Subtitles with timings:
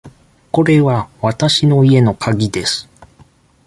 [0.51, 2.89] これはわたしの家のかぎです。